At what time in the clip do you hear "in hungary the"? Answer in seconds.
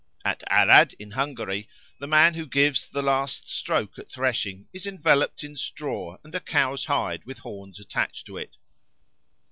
0.97-2.07